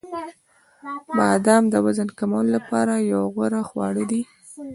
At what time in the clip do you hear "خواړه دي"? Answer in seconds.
3.69-4.21